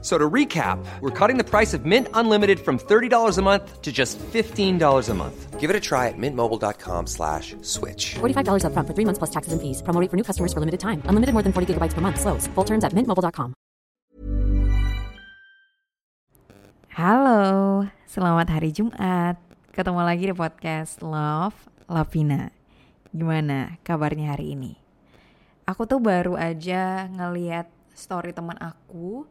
[0.00, 3.90] So to recap, we're cutting the price of Mint Unlimited from $30 a month to
[3.90, 5.58] just $15 a month.
[5.58, 8.14] Give it a try at mintmobile.com slash switch.
[8.22, 9.82] $45 upfront for three months plus taxes and fees.
[9.82, 11.02] Promo rate for new customers for limited time.
[11.10, 12.22] Unlimited more than 40 gigabytes per month.
[12.22, 12.46] Slows.
[12.54, 13.58] Full terms at mintmobile.com.
[16.94, 19.38] Halo, selamat hari Jumat.
[19.74, 21.58] Ketemu lagi di podcast Love
[21.90, 22.54] Lavina.
[23.10, 24.78] Gimana kabarnya hari ini?
[25.66, 29.26] Aku tuh baru aja ngeliat story teman aku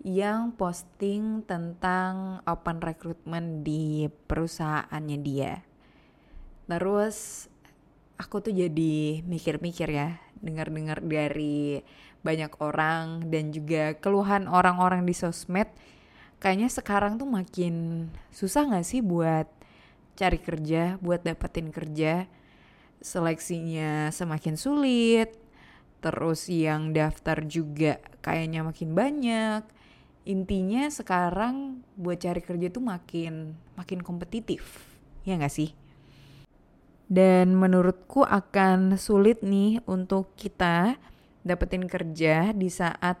[0.00, 5.60] yang posting tentang open recruitment di perusahaannya dia.
[6.64, 7.48] Terus
[8.16, 11.84] aku tuh jadi mikir-mikir ya, dengar-dengar dari
[12.24, 15.68] banyak orang dan juga keluhan orang-orang di sosmed.
[16.40, 19.48] Kayaknya sekarang tuh makin susah gak sih buat
[20.16, 22.24] cari kerja, buat dapetin kerja.
[23.00, 25.36] Seleksinya semakin sulit,
[26.00, 29.79] terus yang daftar juga kayaknya makin banyak
[30.24, 34.84] intinya sekarang buat cari kerja tuh makin makin kompetitif.
[35.24, 35.72] Ya nggak sih?
[37.10, 40.94] Dan menurutku akan sulit nih untuk kita
[41.42, 43.18] dapetin kerja di saat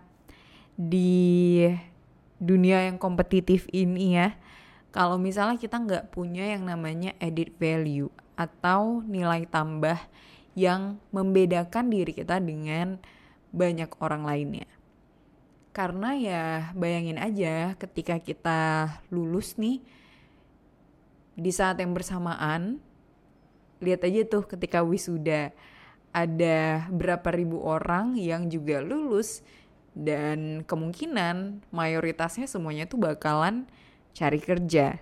[0.78, 1.66] di
[2.38, 4.38] dunia yang kompetitif ini ya.
[4.90, 9.98] Kalau misalnya kita nggak punya yang namanya edit value atau nilai tambah
[10.58, 12.98] yang membedakan diri kita dengan
[13.54, 14.66] banyak orang lainnya
[15.70, 18.60] karena ya bayangin aja ketika kita
[19.14, 19.78] lulus nih
[21.38, 22.82] di saat yang bersamaan
[23.80, 25.54] lihat aja tuh ketika wisuda
[26.10, 29.46] ada berapa ribu orang yang juga lulus
[29.94, 33.66] dan kemungkinan mayoritasnya semuanya tuh bakalan
[34.14, 34.98] cari kerja.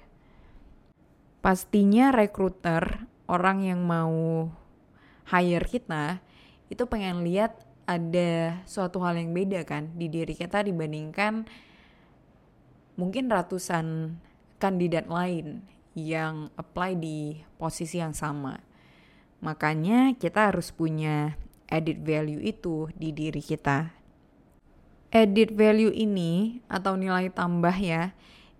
[1.40, 4.48] Pastinya rekruter orang yang mau
[5.28, 6.20] hire kita
[6.68, 7.56] itu pengen lihat
[7.88, 11.48] ada suatu hal yang beda kan di diri kita dibandingkan
[13.00, 14.20] mungkin ratusan
[14.60, 15.64] kandidat lain
[15.96, 18.60] yang apply di posisi yang sama.
[19.40, 21.40] Makanya kita harus punya
[21.70, 23.96] edit value itu di diri kita.
[25.08, 28.12] Edit value ini atau nilai tambah ya,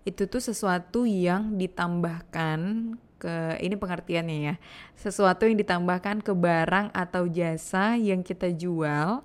[0.07, 4.55] itu tuh sesuatu yang ditambahkan ke ini pengertiannya ya.
[4.95, 9.21] Sesuatu yang ditambahkan ke barang atau jasa yang kita jual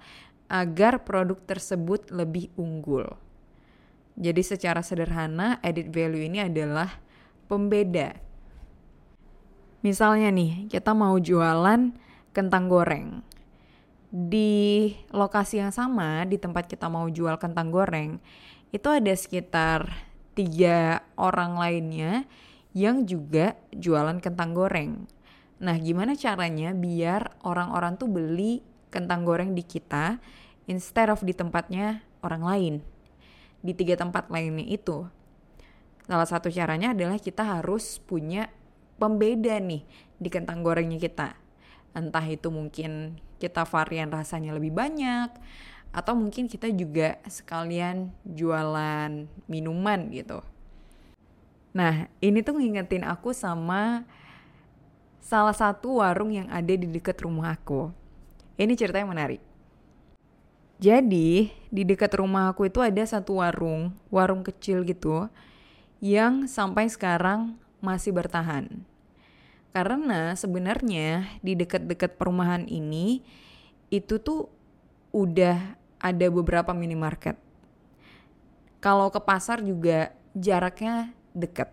[0.50, 3.08] agar produk tersebut lebih unggul.
[4.14, 7.00] Jadi secara sederhana edit value ini adalah
[7.46, 8.18] pembeda.
[9.82, 11.92] Misalnya nih, kita mau jualan
[12.30, 13.20] kentang goreng.
[14.14, 18.22] Di lokasi yang sama, di tempat kita mau jual kentang goreng,
[18.70, 19.90] itu ada sekitar
[20.34, 22.26] tiga orang lainnya
[22.74, 25.06] yang juga jualan kentang goreng.
[25.62, 30.18] Nah, gimana caranya biar orang-orang tuh beli kentang goreng di kita
[30.66, 32.74] instead of di tempatnya orang lain?
[33.64, 35.06] Di tiga tempat lainnya itu.
[36.04, 38.52] Salah satu caranya adalah kita harus punya
[39.00, 39.86] pembeda nih
[40.20, 41.32] di kentang gorengnya kita.
[41.94, 45.30] Entah itu mungkin kita varian rasanya lebih banyak,
[45.94, 50.42] atau mungkin kita juga sekalian jualan minuman gitu.
[51.74, 54.06] Nah, ini tuh ngingetin aku sama
[55.18, 57.90] salah satu warung yang ada di dekat rumah aku.
[58.54, 59.42] Ini ceritanya menarik.
[60.78, 65.26] Jadi, di dekat rumah aku itu ada satu warung, warung kecil gitu,
[65.98, 68.70] yang sampai sekarang masih bertahan.
[69.74, 73.26] Karena sebenarnya di dekat-dekat perumahan ini,
[73.90, 74.46] itu tuh
[75.10, 77.34] udah ada beberapa minimarket.
[78.78, 81.68] Kalau ke pasar juga jaraknya dekat.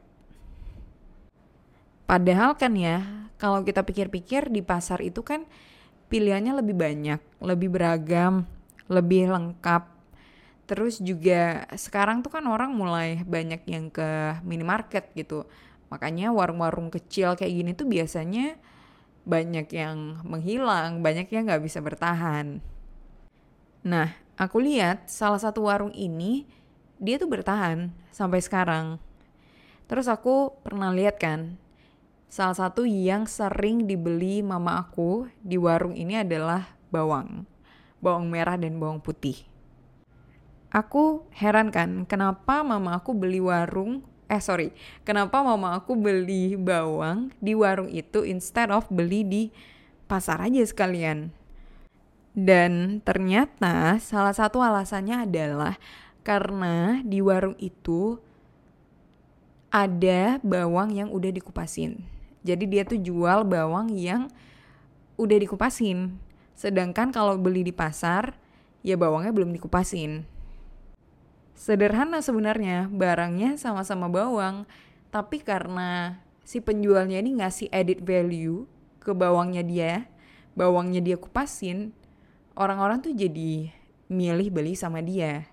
[2.09, 5.47] Padahal kan ya, kalau kita pikir-pikir di pasar itu kan
[6.11, 8.43] pilihannya lebih banyak, lebih beragam,
[8.91, 9.87] lebih lengkap.
[10.67, 15.47] Terus juga sekarang tuh kan orang mulai banyak yang ke minimarket gitu.
[15.87, 18.59] Makanya warung-warung kecil kayak gini tuh biasanya
[19.23, 22.59] banyak yang menghilang, banyak yang nggak bisa bertahan.
[23.81, 26.45] Nah, aku lihat salah satu warung ini
[27.01, 29.01] dia tuh bertahan sampai sekarang.
[29.91, 31.59] Terus aku pernah lihat kan,
[32.31, 37.43] salah satu yang sering dibeli mama aku di warung ini adalah bawang.
[37.99, 39.35] Bawang merah dan bawang putih.
[40.71, 44.71] Aku heran kan, kenapa mama aku beli warung, eh sorry,
[45.03, 49.43] kenapa mama aku beli bawang di warung itu instead of beli di
[50.07, 51.35] pasar aja sekalian.
[52.31, 55.75] Dan ternyata salah satu alasannya adalah
[56.23, 58.23] karena di warung itu
[59.71, 62.03] ada bawang yang udah dikupasin.
[62.43, 64.27] Jadi dia tuh jual bawang yang
[65.15, 66.19] udah dikupasin.
[66.53, 68.35] Sedangkan kalau beli di pasar,
[68.83, 70.27] ya bawangnya belum dikupasin.
[71.55, 74.67] Sederhana sebenarnya, barangnya sama-sama bawang,
[75.13, 78.65] tapi karena si penjualnya ini ngasih edit value
[78.99, 79.93] ke bawangnya dia,
[80.57, 81.93] bawangnya dia kupasin,
[82.57, 83.71] orang-orang tuh jadi
[84.09, 85.47] milih beli sama dia.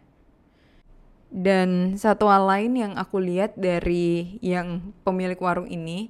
[1.29, 6.09] Dan satu hal lain yang aku lihat dari yang pemilik warung ini,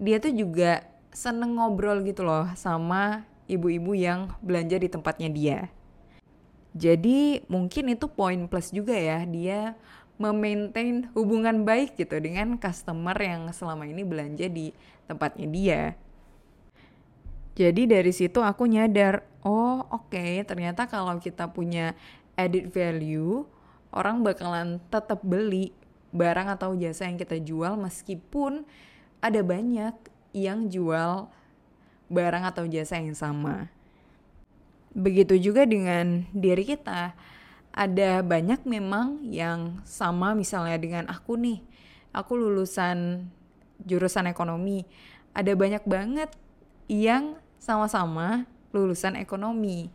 [0.00, 5.58] dia tuh juga seneng ngobrol gitu loh sama ibu-ibu yang belanja di tempatnya dia.
[6.76, 9.72] Jadi mungkin itu poin plus juga ya dia
[10.20, 14.72] memaintain hubungan baik gitu dengan customer yang selama ini belanja di
[15.08, 15.82] tempatnya dia.
[17.56, 21.96] Jadi dari situ aku nyadar, oh oke okay, ternyata kalau kita punya
[22.36, 23.48] added value,
[23.96, 25.72] orang bakalan tetap beli
[26.12, 28.68] barang atau jasa yang kita jual meskipun
[29.24, 29.96] ada banyak
[30.36, 31.32] yang jual
[32.12, 33.72] barang atau jasa yang sama.
[34.92, 37.16] Begitu juga dengan diri kita.
[37.76, 41.60] Ada banyak memang yang sama misalnya dengan aku nih.
[42.16, 43.28] Aku lulusan
[43.84, 44.88] jurusan ekonomi.
[45.36, 46.32] Ada banyak banget
[46.88, 49.92] yang sama-sama lulusan ekonomi.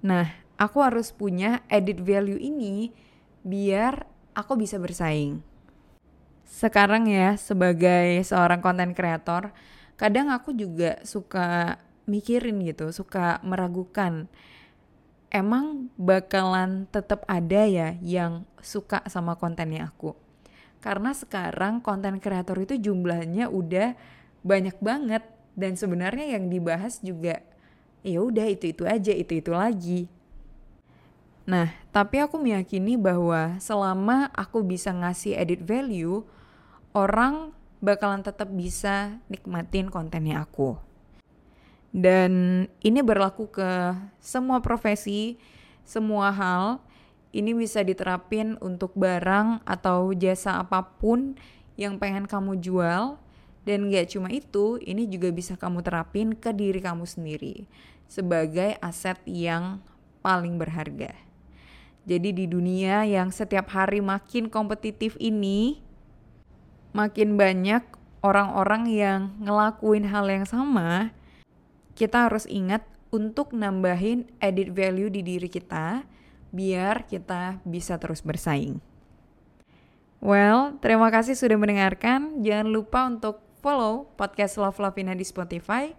[0.00, 2.94] Nah, aku harus punya edit value ini
[3.42, 4.06] biar
[4.38, 5.42] aku bisa bersaing.
[6.46, 9.50] Sekarang ya, sebagai seorang konten kreator,
[9.98, 14.30] kadang aku juga suka mikirin gitu, suka meragukan.
[15.32, 20.14] Emang bakalan tetap ada ya yang suka sama kontennya aku.
[20.78, 23.96] Karena sekarang konten kreator itu jumlahnya udah
[24.44, 25.24] banyak banget
[25.56, 27.40] dan sebenarnya yang dibahas juga
[28.04, 30.10] ya udah itu-itu aja, itu-itu lagi.
[31.42, 36.22] Nah, tapi aku meyakini bahwa selama aku bisa ngasih edit value,
[36.94, 37.50] orang
[37.82, 40.78] bakalan tetap bisa nikmatin kontennya aku.
[41.92, 43.92] Dan ini berlaku ke
[44.22, 45.36] semua profesi,
[45.82, 46.80] semua hal.
[47.34, 51.34] Ini bisa diterapin untuk barang atau jasa apa pun
[51.74, 53.18] yang pengen kamu jual.
[53.62, 57.66] Dan gak cuma itu, ini juga bisa kamu terapin ke diri kamu sendiri
[58.10, 59.78] sebagai aset yang
[60.20, 61.31] paling berharga.
[62.02, 65.78] Jadi di dunia yang setiap hari makin kompetitif ini,
[66.90, 67.86] makin banyak
[68.26, 71.14] orang-orang yang ngelakuin hal yang sama,
[71.94, 72.82] kita harus ingat
[73.12, 76.02] untuk nambahin edit value di diri kita
[76.52, 78.80] biar kita bisa terus bersaing.
[80.22, 82.46] Well, terima kasih sudah mendengarkan.
[82.46, 85.90] Jangan lupa untuk follow podcast Love Lavina di Spotify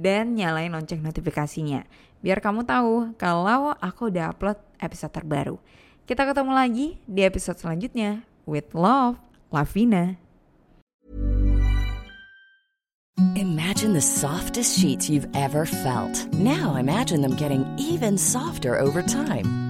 [0.00, 1.84] dan nyalain lonceng notifikasinya.
[2.24, 5.56] Biar kamu tahu kalau aku udah upload episode terbaru.
[6.08, 8.24] Kita ketemu lagi di episode selanjutnya.
[8.48, 9.20] With love,
[9.52, 10.16] Lavina.
[13.36, 16.26] Imagine the softest sheets you've ever felt.
[16.32, 19.69] Now imagine them getting even softer over time.